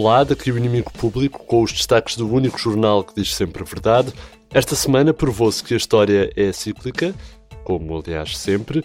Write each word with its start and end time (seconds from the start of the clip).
Olá, 0.00 0.22
daqui 0.22 0.52
o 0.52 0.56
Inimigo 0.56 0.92
Público, 0.92 1.44
com 1.44 1.60
os 1.60 1.72
destaques 1.72 2.16
do 2.16 2.32
único 2.32 2.56
jornal 2.56 3.02
que 3.02 3.20
diz 3.20 3.34
sempre 3.34 3.64
a 3.64 3.66
verdade. 3.66 4.12
Esta 4.54 4.76
semana 4.76 5.12
provou-se 5.12 5.60
que 5.64 5.74
a 5.74 5.76
história 5.76 6.32
é 6.36 6.52
cíclica, 6.52 7.12
como 7.64 7.98
aliás 7.98 8.38
sempre, 8.38 8.84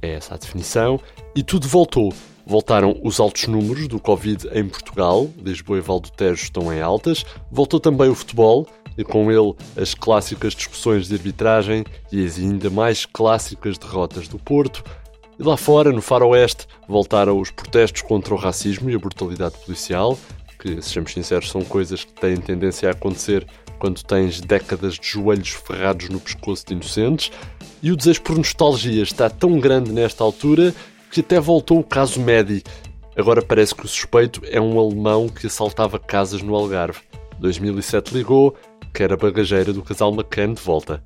é 0.00 0.14
essa 0.14 0.32
a 0.32 0.38
definição, 0.38 0.98
e 1.36 1.42
tudo 1.42 1.68
voltou. 1.68 2.14
Voltaram 2.46 2.98
os 3.04 3.20
altos 3.20 3.46
números 3.46 3.88
do 3.88 4.00
Covid 4.00 4.48
em 4.54 4.66
Portugal, 4.66 5.28
Lisboa 5.36 5.76
e 5.76 5.82
Val 5.82 6.00
do 6.00 6.10
Tejo 6.10 6.42
estão 6.44 6.72
em 6.72 6.80
altas, 6.80 7.26
voltou 7.50 7.78
também 7.78 8.08
o 8.08 8.14
futebol, 8.14 8.66
e 8.96 9.04
com 9.04 9.30
ele 9.30 9.52
as 9.76 9.92
clássicas 9.92 10.54
discussões 10.54 11.08
de 11.08 11.14
arbitragem 11.14 11.84
e 12.10 12.24
as 12.24 12.38
ainda 12.38 12.70
mais 12.70 13.04
clássicas 13.04 13.76
derrotas 13.76 14.28
do 14.28 14.38
Porto, 14.38 14.82
e 15.38 15.42
lá 15.42 15.56
fora, 15.56 15.92
no 15.92 16.00
faroeste, 16.00 16.66
voltaram 16.88 17.38
os 17.38 17.50
protestos 17.50 18.00
contra 18.00 18.32
o 18.32 18.38
racismo 18.38 18.88
e 18.88 18.94
a 18.94 18.98
brutalidade 18.98 19.58
policial, 19.58 20.16
que, 20.64 20.80
sejamos 20.80 21.12
sinceros, 21.12 21.50
são 21.50 21.62
coisas 21.62 22.04
que 22.04 22.12
têm 22.14 22.38
tendência 22.38 22.88
a 22.88 22.92
acontecer 22.92 23.46
quando 23.78 24.02
tens 24.02 24.40
décadas 24.40 24.94
de 24.94 25.06
joelhos 25.06 25.50
ferrados 25.50 26.08
no 26.08 26.18
pescoço 26.18 26.64
de 26.66 26.72
inocentes, 26.72 27.30
e 27.82 27.92
o 27.92 27.96
desejo 27.96 28.22
por 28.22 28.38
nostalgia 28.38 29.02
está 29.02 29.28
tão 29.28 29.60
grande 29.60 29.92
nesta 29.92 30.24
altura 30.24 30.74
que 31.10 31.20
até 31.20 31.38
voltou 31.38 31.80
o 31.80 31.84
caso 31.84 32.18
Medi. 32.18 32.62
Agora 33.14 33.42
parece 33.42 33.74
que 33.74 33.84
o 33.84 33.88
suspeito 33.88 34.40
é 34.46 34.58
um 34.58 34.80
alemão 34.80 35.28
que 35.28 35.46
assaltava 35.46 35.98
casas 35.98 36.40
no 36.40 36.54
Algarve. 36.54 37.00
2007 37.38 38.14
ligou, 38.14 38.56
que 38.94 39.02
era 39.02 39.18
bagageira 39.18 39.70
do 39.70 39.82
casal 39.82 40.14
McCann 40.14 40.54
de 40.54 40.62
volta. 40.62 41.02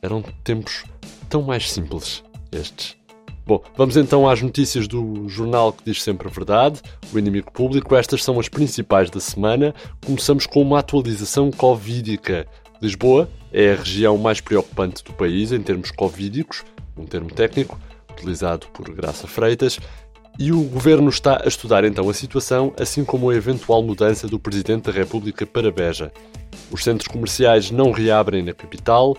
Eram 0.00 0.22
tempos 0.44 0.84
tão 1.28 1.42
mais 1.42 1.68
simples, 1.70 2.22
estes. 2.52 2.99
Bom, 3.50 3.60
vamos 3.76 3.96
então 3.96 4.30
às 4.30 4.40
notícias 4.40 4.86
do 4.86 5.28
jornal 5.28 5.72
que 5.72 5.82
diz 5.84 6.00
sempre 6.00 6.28
a 6.28 6.30
verdade, 6.30 6.80
o 7.12 7.18
inimigo 7.18 7.50
público. 7.50 7.96
Estas 7.96 8.22
são 8.22 8.38
as 8.38 8.48
principais 8.48 9.10
da 9.10 9.18
semana. 9.18 9.74
Começamos 10.06 10.46
com 10.46 10.62
uma 10.62 10.78
atualização 10.78 11.50
covídica. 11.50 12.46
Lisboa 12.80 13.28
é 13.52 13.72
a 13.72 13.74
região 13.74 14.16
mais 14.16 14.40
preocupante 14.40 15.02
do 15.02 15.12
país 15.14 15.50
em 15.50 15.60
termos 15.60 15.90
covídicos, 15.90 16.62
um 16.96 17.04
termo 17.04 17.28
técnico 17.28 17.76
utilizado 18.12 18.68
por 18.68 18.88
Graça 18.94 19.26
Freitas, 19.26 19.80
e 20.38 20.52
o 20.52 20.62
governo 20.62 21.08
está 21.08 21.42
a 21.44 21.48
estudar 21.48 21.82
então 21.82 22.08
a 22.08 22.14
situação, 22.14 22.72
assim 22.78 23.04
como 23.04 23.30
a 23.30 23.34
eventual 23.34 23.82
mudança 23.82 24.28
do 24.28 24.38
presidente 24.38 24.84
da 24.84 24.92
República 24.92 25.44
para 25.44 25.72
Beja. 25.72 26.12
Os 26.70 26.84
centros 26.84 27.08
comerciais 27.08 27.72
não 27.72 27.90
reabrem 27.90 28.44
na 28.44 28.54
capital, 28.54 29.16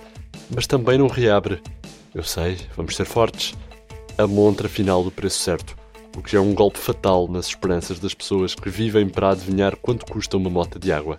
mas 0.49 0.65
também 0.65 0.97
não 0.97 1.07
reabre. 1.07 1.61
Eu 2.15 2.23
sei, 2.23 2.57
vamos 2.77 2.95
ser 2.95 3.03
fortes 3.03 3.53
a 4.17 4.27
montra 4.27 4.69
final 4.69 5.03
do 5.03 5.11
preço 5.11 5.39
certo, 5.39 5.75
o 6.17 6.21
que 6.21 6.35
é 6.35 6.39
um 6.39 6.53
golpe 6.53 6.77
fatal 6.77 7.27
nas 7.27 7.47
esperanças 7.47 7.99
das 7.99 8.13
pessoas 8.13 8.53
que 8.55 8.69
vivem 8.69 9.07
para 9.07 9.31
adivinhar 9.31 9.75
quanto 9.77 10.05
custa 10.05 10.37
uma 10.37 10.49
mota 10.49 10.79
de 10.79 10.91
água. 10.91 11.17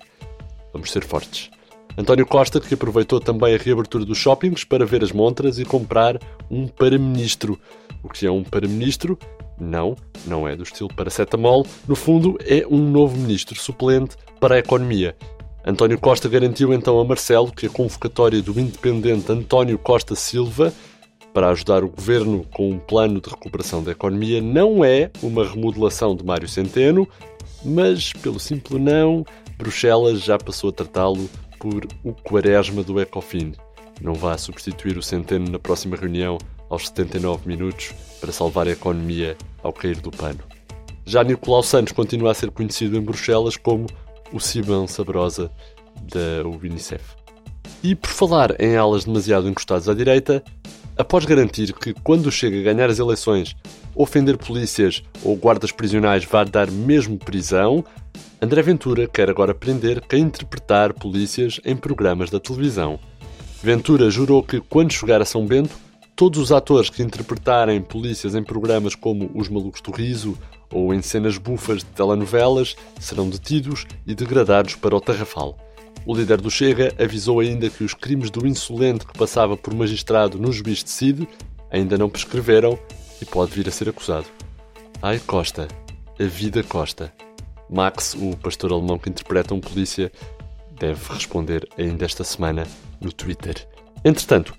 Vamos 0.73 0.91
ser 0.91 1.05
fortes. 1.05 1.51
António 1.97 2.27
Costa, 2.27 2.61
que 2.61 2.75
aproveitou 2.75 3.21
também 3.21 3.55
a 3.55 3.59
reabertura 3.59 4.05
dos 4.05 4.17
shoppings 4.17 4.65
para 4.65 4.87
ver 4.87 5.03
as 5.03 5.13
montras 5.13 5.59
e 5.59 5.65
comprar 5.65 6.19
um 6.51 6.67
para-ministro. 6.67 7.61
O 8.03 8.09
que 8.09 8.27
é 8.27 8.31
um 8.31 8.43
para-ministro? 8.43 9.19
Não, 9.61 9.95
não 10.27 10.49
é 10.49 10.57
do 10.57 10.63
estilo 10.63 10.89
paracetamol. 10.95 11.67
No 11.87 11.95
fundo, 11.95 12.39
é 12.47 12.67
um 12.67 12.79
novo 12.79 13.17
ministro 13.17 13.59
suplente 13.61 14.17
para 14.41 14.55
a 14.55 14.59
economia. 14.59 15.15
António 15.65 15.99
Costa 16.01 16.29
garantiu 16.29 16.73
então 16.73 16.99
a 16.99 17.05
Marcelo 17.05 17.53
que 17.53 17.67
a 17.67 17.71
convocatória 17.71 18.43
do 18.43 18.59
independente 18.59 19.31
António 19.31 19.79
Costa 19.79 20.17
Silva 20.17 20.73
para 21.33 21.49
ajudar 21.49 21.83
o 21.83 21.89
governo 21.89 22.45
com 22.53 22.71
um 22.71 22.79
plano 22.79 23.21
de 23.21 23.31
recuperação 23.31 23.83
da 23.83 23.93
economia 23.93 24.41
não 24.41 24.85
é 24.85 25.11
uma 25.23 25.47
remodelação 25.47 26.15
de 26.15 26.25
Mário 26.25 26.49
Centeno, 26.49 27.09
mas, 27.65 28.13
pelo 28.13 28.39
simples 28.39 28.81
não, 28.81 29.25
Bruxelas 29.57 30.21
já 30.21 30.37
passou 30.37 30.71
a 30.71 30.73
tratá-lo 30.73 31.29
por 31.59 31.87
o 32.03 32.13
quaresma 32.13 32.83
do 32.83 33.01
Ecofin. 33.01 33.53
Não 34.01 34.15
vá 34.15 34.37
substituir 34.37 34.99
o 34.99 35.03
Centeno 35.03 35.51
na 35.51 35.59
próxima 35.59 35.97
reunião 35.97 36.39
aos 36.69 36.89
79 36.89 37.49
minutos 37.49 37.93
para 38.21 38.33
salvar 38.33 38.67
a 38.67 38.73
economia 38.73 39.37
ao 39.63 39.73
cair 39.73 40.01
do 40.01 40.11
pano. 40.11 40.41
Já 41.05 41.23
Nicolau 41.23 41.63
Santos 41.63 41.93
continua 41.93 42.33
a 42.33 42.35
ser 42.35 42.51
conhecido 42.51 42.97
em 42.97 43.01
Bruxelas 43.01 43.57
como 43.57 43.87
o 44.33 44.41
Simão 44.41 44.87
Sabrosa 44.87 45.51
da 46.03 46.49
Unicef. 46.49 47.22
E 47.83 47.97
por 47.97 48.11
falar 48.11 48.61
em 48.61 48.77
alas 48.77 49.05
demasiado 49.05 49.49
encostadas 49.49 49.89
à 49.89 49.95
direita, 49.95 50.43
após 50.97 51.25
garantir 51.25 51.73
que, 51.73 51.93
quando 51.93 52.31
chega 52.31 52.61
a 52.61 52.73
ganhar 52.73 52.89
as 52.89 53.01
eleições, 53.01 53.57
ofender 53.95 54.37
polícias 54.39 55.03
ou 55.25 55.35
guardas 55.35 55.73
prisionais 55.73 56.25
vai 56.25 56.45
dar 56.45 56.71
mesmo 56.71 57.19
prisão, 57.19 57.85
André 58.41 58.63
Ventura 58.63 59.09
quer 59.09 59.29
agora 59.29 59.53
prender 59.53 60.01
quem 60.01 60.23
interpretar 60.23 60.93
polícias 60.93 61.61
em 61.65 61.77
programas 61.77 62.31
da 62.31 62.39
televisão. 62.39 63.01
Ventura 63.63 64.11
jurou 64.11 64.43
que, 64.43 64.61
quando 64.61 64.93
chegar 64.93 65.21
a 65.21 65.25
São 65.25 65.45
Bento, 65.45 65.75
todos 66.15 66.39
os 66.41 66.53
atores 66.53 66.89
que 66.89 67.03
interpretarem 67.03 67.81
polícias 67.81 68.35
em 68.35 68.45
programas 68.45 68.95
como 68.95 69.31
Os 69.35 69.49
Malucos 69.49 69.81
do 69.81 69.91
Riso 69.91 70.39
ou 70.73 70.95
em 70.95 71.03
cenas 71.03 71.37
bufas 71.37 71.79
de 71.79 71.87
telenovelas 71.87 72.77
serão 73.01 73.29
detidos 73.29 73.87
e 74.07 74.15
degradados 74.15 74.77
para 74.77 74.97
o 74.97 75.01
Tarrafal. 75.01 75.57
O 76.05 76.15
líder 76.15 76.41
do 76.41 76.51
Chega 76.51 76.93
avisou 76.99 77.41
ainda 77.41 77.71
que 77.71 77.85
os 77.85 77.95
crimes 77.95 78.31
do 78.31 78.47
insolente 78.47 79.07
que 79.07 79.17
passava 79.17 79.57
por 79.57 79.73
magistrado 79.73 80.39
no 80.39 80.53
juiz 80.53 80.83
de 80.83 80.91
Cid 80.91 81.29
ainda 81.71 81.97
não 81.97 82.11
prescreveram 82.11 82.79
e 83.21 83.25
pode 83.25 83.53
vir 83.53 83.69
a 83.69 83.71
ser 83.71 83.89
acusado. 83.89 84.27
Ai 85.01 85.21
Costa, 85.21 85.69
a 86.19 86.25
vida 86.25 86.63
Costa. 86.63 87.13
Max, 87.71 88.15
o 88.15 88.37
pastor 88.37 88.73
alemão 88.73 88.99
que 88.99 89.09
interpreta 89.09 89.55
um 89.55 89.61
polícia, 89.61 90.13
deve 90.79 91.01
responder 91.13 91.69
ainda 91.79 92.05
esta 92.05 92.25
semana 92.25 92.67
no 93.01 93.13
Twitter. 93.13 93.67
Entretanto, 94.05 94.55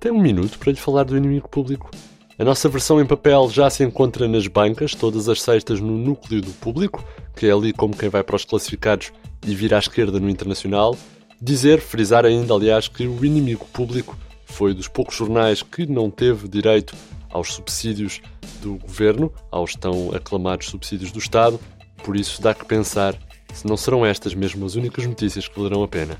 tem 0.00 0.10
um 0.10 0.20
minuto 0.20 0.58
para 0.58 0.72
lhe 0.72 0.78
falar 0.78 1.04
do 1.04 1.16
inimigo 1.16 1.48
público. 1.48 1.90
A 2.38 2.44
nossa 2.44 2.70
versão 2.70 2.98
em 2.98 3.06
papel 3.06 3.50
já 3.50 3.68
se 3.68 3.84
encontra 3.84 4.26
nas 4.26 4.46
bancas, 4.46 4.94
todas 4.94 5.28
as 5.28 5.42
sextas 5.42 5.78
no 5.78 5.98
núcleo 5.98 6.40
do 6.40 6.52
público, 6.52 7.04
que 7.36 7.46
é 7.46 7.52
ali 7.52 7.70
como 7.70 7.94
quem 7.94 8.08
vai 8.08 8.24
para 8.24 8.36
os 8.36 8.46
classificados 8.46 9.12
e 9.46 9.54
vir 9.54 9.74
à 9.74 9.78
esquerda 9.78 10.20
no 10.20 10.28
Internacional, 10.28 10.96
dizer, 11.40 11.80
frisar 11.80 12.24
ainda, 12.24 12.54
aliás, 12.54 12.88
que 12.88 13.06
o 13.06 13.24
inimigo 13.24 13.66
público 13.72 14.16
foi 14.44 14.74
dos 14.74 14.88
poucos 14.88 15.16
jornais 15.16 15.62
que 15.62 15.86
não 15.86 16.10
teve 16.10 16.48
direito 16.48 16.94
aos 17.30 17.54
subsídios 17.54 18.20
do 18.60 18.74
governo, 18.76 19.32
aos 19.50 19.74
tão 19.74 20.14
aclamados 20.14 20.66
subsídios 20.66 21.12
do 21.12 21.18
Estado, 21.18 21.58
por 22.02 22.16
isso 22.16 22.42
dá 22.42 22.52
que 22.52 22.64
pensar 22.64 23.16
se 23.54 23.66
não 23.66 23.76
serão 23.76 24.04
estas 24.04 24.34
mesmo 24.34 24.64
as 24.64 24.74
únicas 24.74 25.06
notícias 25.06 25.48
que 25.48 25.56
valerão 25.56 25.82
a 25.82 25.88
pena. 25.88 26.18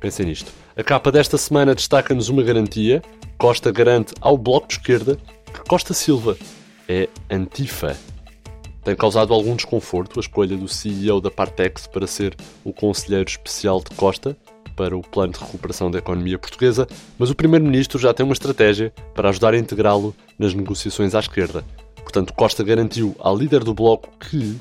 Pensem 0.00 0.26
nisto. 0.26 0.52
A 0.76 0.82
capa 0.82 1.10
desta 1.10 1.36
semana 1.36 1.74
destaca-nos 1.74 2.28
uma 2.28 2.42
garantia. 2.42 3.02
Costa 3.36 3.72
garante 3.72 4.14
ao 4.20 4.38
Bloco 4.38 4.68
de 4.68 4.74
Esquerda 4.74 5.18
que 5.52 5.60
Costa 5.68 5.92
Silva 5.92 6.36
é 6.88 7.08
antifa. 7.30 7.96
Tem 8.88 8.96
causado 8.96 9.34
algum 9.34 9.54
desconforto 9.54 10.18
a 10.18 10.22
escolha 10.22 10.56
do 10.56 10.66
CEO 10.66 11.20
da 11.20 11.30
Partex 11.30 11.86
para 11.86 12.06
ser 12.06 12.34
o 12.64 12.72
conselheiro 12.72 13.28
especial 13.28 13.80
de 13.80 13.94
Costa 13.94 14.34
para 14.74 14.96
o 14.96 15.02
plano 15.02 15.34
de 15.34 15.40
recuperação 15.40 15.90
da 15.90 15.98
economia 15.98 16.38
portuguesa, 16.38 16.88
mas 17.18 17.28
o 17.28 17.34
Primeiro-Ministro 17.34 17.98
já 17.98 18.14
tem 18.14 18.24
uma 18.24 18.32
estratégia 18.32 18.90
para 19.14 19.28
ajudar 19.28 19.52
a 19.52 19.58
integrá-lo 19.58 20.14
nas 20.38 20.54
negociações 20.54 21.14
à 21.14 21.18
esquerda. 21.18 21.62
Portanto, 21.96 22.32
Costa 22.32 22.64
garantiu 22.64 23.14
à 23.20 23.30
líder 23.30 23.62
do 23.62 23.74
Bloco 23.74 24.08
que 24.18 24.56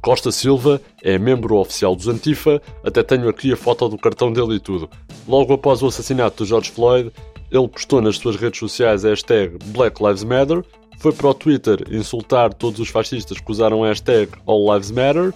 Costa 0.00 0.30
Silva 0.30 0.80
é 1.02 1.18
membro 1.18 1.56
oficial 1.56 1.96
dos 1.96 2.06
Antifa, 2.06 2.62
até 2.84 3.02
tenho 3.02 3.28
aqui 3.28 3.52
a 3.52 3.56
foto 3.56 3.88
do 3.88 3.98
cartão 3.98 4.32
dele 4.32 4.54
e 4.54 4.60
tudo. 4.60 4.88
Logo 5.26 5.52
após 5.52 5.82
o 5.82 5.88
assassinato 5.88 6.44
de 6.44 6.50
George 6.50 6.70
Floyd, 6.70 7.10
ele 7.50 7.66
postou 7.66 8.00
nas 8.00 8.18
suas 8.18 8.36
redes 8.36 8.60
sociais 8.60 9.04
a 9.04 9.08
hashtag 9.08 9.58
Black 9.72 10.00
Lives 10.00 10.22
Matter 10.22 10.62
foi 10.98 11.12
para 11.12 11.28
o 11.28 11.34
Twitter 11.34 11.84
insultar 11.90 12.52
todos 12.52 12.80
os 12.80 12.88
fascistas 12.88 13.38
que 13.40 13.50
usaram 13.50 13.84
a 13.84 13.88
hashtag 13.88 14.32
All 14.46 14.72
Lives 14.72 14.90
Matter. 14.90 15.32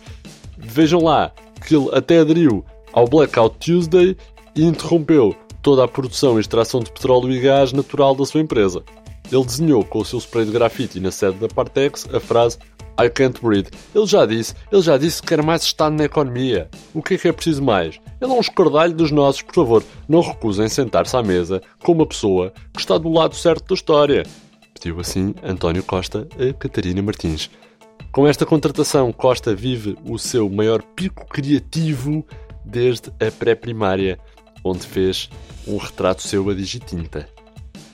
Vejam 0.58 1.02
lá 1.02 1.32
que 1.66 1.74
ele 1.74 1.88
até 1.92 2.18
aderiu 2.18 2.64
ao 2.92 3.06
Blackout 3.06 3.56
Tuesday 3.58 4.16
e 4.54 4.64
interrompeu 4.64 5.34
toda 5.62 5.84
a 5.84 5.88
produção 5.88 6.36
e 6.36 6.40
extração 6.40 6.80
de 6.80 6.90
petróleo 6.90 7.32
e 7.32 7.40
gás 7.40 7.72
natural 7.72 8.14
da 8.14 8.26
sua 8.26 8.40
empresa. 8.40 8.82
Ele 9.30 9.44
desenhou 9.44 9.84
com 9.84 10.00
o 10.00 10.04
seu 10.04 10.18
spray 10.18 10.44
de 10.44 10.52
grafite 10.52 11.00
na 11.00 11.10
sede 11.10 11.38
da 11.38 11.48
Partex 11.48 12.06
a 12.12 12.20
frase 12.20 12.58
I 13.00 13.08
can't 13.08 13.40
breathe. 13.40 13.70
Ele 13.94 14.06
já 14.06 14.26
disse, 14.26 14.54
ele 14.70 14.82
já 14.82 14.98
disse 14.98 15.22
que 15.22 15.28
quer 15.28 15.42
mais 15.42 15.62
Estado 15.62 15.96
na 15.96 16.04
economia. 16.04 16.68
O 16.92 17.02
que 17.02 17.14
é 17.14 17.18
que 17.18 17.28
é 17.28 17.32
preciso 17.32 17.62
mais? 17.62 17.98
Ele 18.20 18.30
é 18.30 18.34
um 18.34 18.40
escardalho 18.40 18.92
dos 18.92 19.10
nossos, 19.10 19.40
por 19.42 19.54
favor, 19.54 19.84
não 20.08 20.20
recusem 20.20 20.68
sentar-se 20.68 21.16
à 21.16 21.22
mesa 21.22 21.62
com 21.82 21.92
uma 21.92 22.06
pessoa 22.06 22.52
que 22.74 22.80
está 22.80 22.98
do 22.98 23.10
lado 23.10 23.34
certo 23.34 23.68
da 23.68 23.74
história 23.74 24.24
pediu 24.82 24.98
assim 24.98 25.32
António 25.44 25.84
Costa 25.84 26.26
a 26.36 26.52
Catarina 26.54 27.00
Martins. 27.00 27.48
Com 28.10 28.26
esta 28.26 28.44
contratação, 28.44 29.12
Costa 29.12 29.54
vive 29.54 29.96
o 30.04 30.18
seu 30.18 30.50
maior 30.50 30.82
pico 30.82 31.24
criativo 31.24 32.26
desde 32.64 33.10
a 33.10 33.30
pré-primária, 33.30 34.18
onde 34.64 34.84
fez 34.84 35.30
um 35.68 35.76
retrato 35.76 36.22
seu 36.22 36.50
a 36.50 36.54
digitinta. 36.54 37.28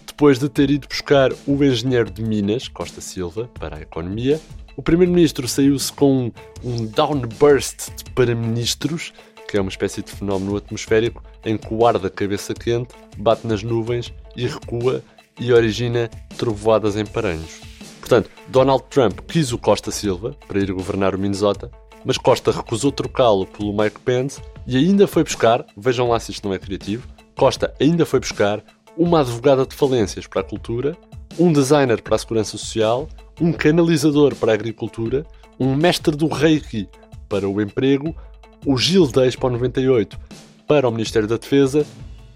Depois 0.07 0.39
de 0.39 0.49
ter 0.49 0.71
ido 0.71 0.89
buscar 0.89 1.31
o 1.47 1.63
engenheiro 1.63 2.11
de 2.11 2.23
Minas, 2.23 2.69
Costa 2.69 3.03
Silva, 3.03 3.51
para 3.59 3.77
a 3.77 3.83
economia, 3.83 4.41
O 4.79 4.83
primeiro-ministro 4.83 5.49
saiu-se 5.49 5.93
com 5.93 6.31
um 6.63 6.87
downburst 6.87 7.89
para 8.15 8.33
ministros, 8.33 9.13
que 9.49 9.57
é 9.57 9.61
uma 9.61 9.71
espécie 9.71 10.05
de 10.05 10.13
fenómeno 10.13 10.57
atmosférico 10.57 11.21
em 11.45 11.59
que 11.59 11.75
o 11.75 11.85
ar 11.85 11.99
da 11.99 12.09
cabeça 12.09 12.55
quente 12.55 12.95
bate 13.17 13.45
nas 13.45 13.65
nuvens 13.65 14.15
e 14.37 14.47
recua 14.47 15.03
e 15.39 15.53
origina 15.53 16.09
trovoadas 16.37 16.97
em 16.97 17.05
paranhos. 17.05 17.61
Portanto, 18.01 18.31
Donald 18.49 18.85
Trump 18.91 19.21
quis 19.29 19.53
o 19.53 19.59
Costa 19.59 19.91
Silva 19.91 20.35
para 20.47 20.59
ir 20.59 20.73
governar 20.73 21.15
o 21.15 21.19
Minnesota, 21.19 21.71
mas 22.05 22.17
Costa 22.17 22.51
recusou 22.51 22.91
trocá-lo 22.91 23.47
pelo 23.47 23.77
Mike 23.77 24.01
Pence 24.01 24.41
e 24.67 24.77
ainda 24.77 25.07
foi 25.07 25.23
buscar, 25.23 25.65
vejam 25.77 26.09
lá 26.09 26.19
se 26.19 26.31
isto 26.31 26.47
não 26.47 26.55
é 26.55 26.59
criativo, 26.59 27.07
Costa 27.37 27.75
ainda 27.81 28.07
foi 28.07 28.21
buscar 28.21 28.63
uma 28.97 29.21
advogada 29.21 29.67
de 29.67 29.75
falências 29.75 30.27
para 30.27 30.41
a 30.41 30.45
cultura, 30.45 30.97
um 31.39 31.53
designer 31.53 32.03
para 32.03 32.17
a 32.17 32.19
segurança 32.19 32.53
social, 32.53 33.09
um 33.41 33.53
canalizador 33.53 34.35
para 34.35 34.53
a 34.53 34.55
agricultura, 34.55 35.25
um 35.61 35.75
mestre 35.75 36.17
do 36.17 36.29
Reiki 36.29 36.89
para 37.29 37.49
o 37.49 37.61
emprego, 37.61 38.15
o 38.65 38.77
Gil 38.77 39.07
da 39.07 39.27
Expo 39.27 39.49
98 39.49 40.19
para 40.67 40.89
o 40.89 40.91
Ministério 40.91 41.29
da 41.29 41.37
Defesa 41.37 41.87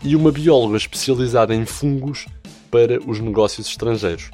e 0.05 0.15
uma 0.15 0.31
bióloga 0.31 0.77
especializada 0.77 1.55
em 1.55 1.65
fungos 1.65 2.27
para 2.73 2.99
os 3.07 3.21
negócios 3.21 3.69
estrangeiros. 3.69 4.31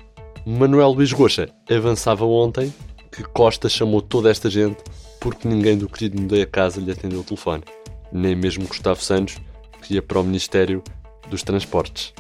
Manuel 0.47 0.93
Luís 0.93 1.13
Goxa 1.13 1.49
avançava 1.69 2.25
ontem 2.25 2.73
que 3.11 3.25
Costa 3.25 3.69
chamou 3.69 4.01
toda 4.01 4.31
esta 4.31 4.49
gente 4.49 4.79
porque 5.21 5.49
ninguém 5.49 5.77
do 5.77 5.89
querido 5.89 6.23
Mudei 6.23 6.43
a 6.43 6.47
Casa 6.47 6.81
lhe 6.81 6.93
atendeu 6.93 7.21
o 7.21 7.25
telefone. 7.25 7.65
Nem 8.13 8.37
mesmo 8.37 8.69
Gustavo 8.69 9.03
Santos, 9.03 9.39
que 9.83 9.95
ia 9.95 10.03
para 10.03 10.21
o 10.21 10.25
Ministério 10.25 10.83
dos 11.29 11.43
Transportes. 11.43 12.15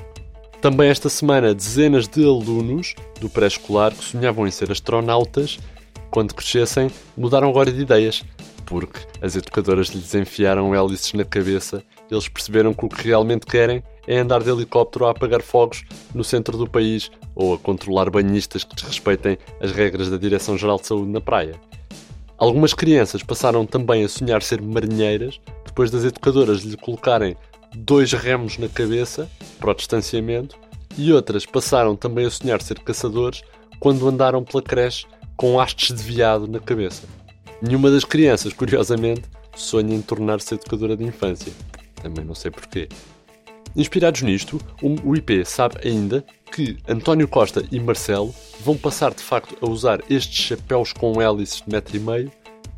Também 0.61 0.91
esta 0.91 1.09
semana, 1.09 1.55
dezenas 1.55 2.09
de 2.09 2.25
alunos 2.25 2.97
do 3.21 3.31
pré-escolar 3.31 3.95
que 3.95 4.03
sonhavam 4.03 4.45
em 4.45 4.51
ser 4.51 4.73
astronautas, 4.73 5.61
quando 6.11 6.35
crescessem, 6.35 6.91
mudaram 7.17 7.49
agora 7.49 7.71
de 7.71 7.81
ideias, 7.81 8.25
porque 8.67 9.01
as 9.23 9.37
educadoras 9.37 9.87
lhes 9.89 10.15
enfiaram 10.17 10.75
hélices 10.75 11.13
na 11.13 11.25
cabeça 11.25 11.83
eles 12.11 12.29
perceberam 12.29 12.73
que 12.73 12.85
o 12.85 12.89
que 12.89 13.07
realmente 13.07 13.47
querem 13.47 13.83
é 14.09 14.19
andar 14.19 14.43
de 14.43 14.51
helicóptero 14.51 15.05
a 15.05 15.11
apagar 15.11 15.43
fogos 15.43 15.85
no 16.15 16.25
centro 16.25 16.57
do 16.57 16.69
país 16.69 17.11
ou 17.35 17.55
a 17.55 17.59
controlar 17.59 18.09
banhistas 18.09 18.65
que 18.65 18.75
desrespeitem 18.75 19.37
as 19.61 19.71
regras 19.71 20.09
da 20.09 20.17
Direção-Geral 20.17 20.79
de 20.79 20.87
Saúde 20.87 21.13
na 21.13 21.21
praia. 21.21 21.55
Algumas 22.39 22.73
crianças 22.73 23.23
passaram 23.23 23.67
também 23.67 24.03
a 24.03 24.09
sonhar 24.09 24.43
ser 24.43 24.63
marinheiras 24.63 25.39
depois 25.67 25.91
das 25.91 26.05
educadoras 26.05 26.61
lhe 26.63 26.77
colocarem 26.79 27.37
dois 27.77 28.13
remos 28.13 28.57
na 28.57 28.69
cabeça 28.69 29.29
para 29.61 29.73
o 29.73 29.75
distanciamento 29.75 30.57
e 30.97 31.13
outras 31.13 31.45
passaram 31.45 31.95
também 31.95 32.25
a 32.25 32.31
sonhar 32.31 32.63
ser 32.63 32.79
caçadores 32.81 33.43
quando 33.79 34.09
andaram 34.09 34.43
pela 34.43 34.63
creche 34.63 35.07
com 35.37 35.61
hastes 35.61 35.95
de 35.95 36.03
veado 36.03 36.49
na 36.49 36.61
cabeça. 36.61 37.03
Nenhuma 37.61 37.91
das 37.91 38.05
crianças, 38.05 38.55
curiosamente, 38.55 39.23
sonha 39.55 39.95
em 39.95 40.01
tornar-se 40.01 40.55
educadora 40.55 40.97
de 40.97 41.05
infância. 41.05 41.53
Também 42.03 42.25
não 42.25 42.35
sei 42.35 42.51
porquê. 42.51 42.89
Inspirados 43.77 44.23
nisto, 44.23 44.61
o 44.83 45.15
IP 45.15 45.45
sabe 45.45 45.77
ainda 45.85 46.25
que 46.53 46.77
António 46.89 47.29
Costa 47.29 47.65
e 47.71 47.79
Marcelo 47.79 48.35
vão 48.61 48.77
passar 48.77 49.15
de 49.15 49.23
facto 49.23 49.57
a 49.61 49.69
usar 49.69 50.01
estes 50.11 50.47
chapéus 50.47 50.93
com 50.93 51.21
hélices 51.21 51.63
de 51.63 51.73
metro 51.73 51.97
e 51.97 52.01
meio 52.01 52.33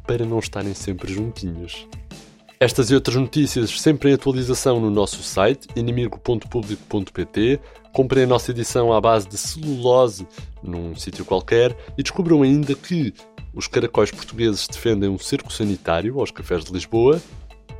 para 0.06 0.24
não 0.26 0.38
estarem 0.38 0.74
sempre 0.74 1.12
juntinhos. 1.12 1.86
Estas 2.62 2.90
e 2.90 2.94
outras 2.94 3.16
notícias 3.16 3.70
sempre 3.80 4.10
em 4.10 4.12
atualização 4.12 4.78
no 4.78 4.90
nosso 4.90 5.22
site 5.22 5.66
inimigo.publico.pt. 5.74 7.58
Comprem 7.90 8.24
a 8.24 8.26
nossa 8.26 8.50
edição 8.50 8.92
à 8.92 9.00
base 9.00 9.26
de 9.26 9.38
celulose 9.38 10.28
num 10.62 10.94
sítio 10.94 11.24
qualquer 11.24 11.74
e 11.96 12.02
descubram 12.02 12.42
ainda 12.42 12.74
que 12.74 13.14
os 13.54 13.66
caracóis 13.66 14.10
portugueses 14.10 14.68
defendem 14.68 15.08
um 15.08 15.18
cerco 15.18 15.50
sanitário 15.50 16.20
aos 16.20 16.30
cafés 16.30 16.62
de 16.62 16.72
Lisboa. 16.72 17.18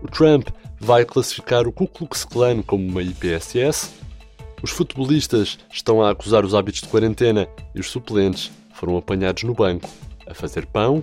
O 0.03 0.09
Trump 0.09 0.49
vai 0.79 1.05
classificar 1.05 1.67
o 1.67 1.73
Ku 1.73 1.87
Klux 1.87 2.25
Klan 2.25 2.63
como 2.63 2.87
uma 2.87 3.03
IPSS. 3.03 3.91
Os 4.63 4.71
futebolistas 4.71 5.59
estão 5.73 6.03
a 6.03 6.11
acusar 6.11 6.45
os 6.45 6.55
hábitos 6.55 6.81
de 6.81 6.89
quarentena 6.89 7.49
e 7.75 7.81
os 7.81 7.91
suplentes 7.91 8.51
foram 8.75 8.97
apanhados 8.97 9.43
no 9.43 9.55
banco 9.55 9.89
a 10.27 10.35
fazer 10.35 10.67
pão 10.67 11.03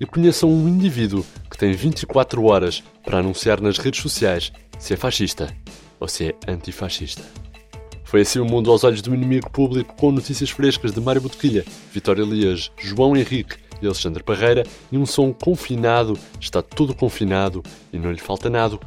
e 0.00 0.06
conheçam 0.06 0.50
um 0.50 0.68
indivíduo 0.68 1.24
que 1.50 1.56
tem 1.56 1.72
24 1.72 2.44
horas 2.44 2.82
para 3.04 3.18
anunciar 3.18 3.60
nas 3.60 3.78
redes 3.78 4.00
sociais 4.00 4.52
se 4.78 4.94
é 4.94 4.96
fascista 4.96 5.54
ou 6.00 6.08
se 6.08 6.28
é 6.28 6.34
antifascista. 6.48 7.22
Foi 8.04 8.20
assim 8.20 8.38
o 8.38 8.44
mundo 8.44 8.70
aos 8.70 8.84
olhos 8.84 9.02
do 9.02 9.14
inimigo 9.14 9.50
público 9.50 9.94
com 9.94 10.12
notícias 10.12 10.50
frescas 10.50 10.92
de 10.92 11.00
Mário 11.00 11.20
Botequilha, 11.20 11.64
Vitória 11.92 12.22
Elias, 12.22 12.70
João 12.78 13.16
Henrique 13.16 13.56
e 13.84 13.88
Alexandre 13.88 14.22
Parreira 14.22 14.64
e 14.90 14.98
um 14.98 15.06
som 15.06 15.32
confinado, 15.32 16.18
está 16.40 16.62
tudo 16.62 16.94
confinado 16.94 17.62
e 17.92 17.98
não 17.98 18.10
lhe 18.10 18.20
falta 18.20 18.50
nada, 18.50 18.78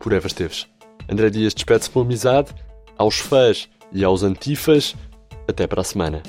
por 0.00 0.12
Eva 0.12 0.26
Esteves. 0.26 0.66
André 1.08 1.30
Dias 1.30 1.54
despede-se 1.54 1.90
com 1.90 2.00
amizade, 2.00 2.54
aos 2.96 3.18
fãs 3.18 3.68
e 3.92 4.04
aos 4.04 4.22
antifas, 4.22 4.94
até 5.48 5.66
para 5.66 5.80
a 5.80 5.84
semana. 5.84 6.22